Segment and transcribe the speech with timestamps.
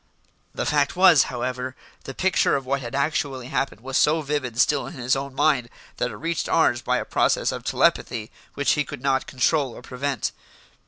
[0.55, 4.87] The fact was, however, the picture of what had actually happened was so vivid still
[4.87, 8.83] in his own mind that it reached ours by a process of telepathy which he
[8.83, 10.31] could not control or prevent.